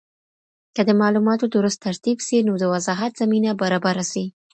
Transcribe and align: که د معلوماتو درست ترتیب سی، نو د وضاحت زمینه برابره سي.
که 0.75 0.81
د 0.85 0.89
معلوماتو 1.01 1.45
درست 1.55 1.77
ترتیب 1.85 2.17
سی، 2.27 2.37
نو 2.47 2.53
د 2.61 2.63
وضاحت 2.73 3.11
زمینه 3.21 3.51
برابره 3.61 4.03
سي. 4.11 4.25